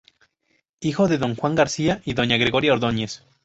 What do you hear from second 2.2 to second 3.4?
Gregoria Ordóñez.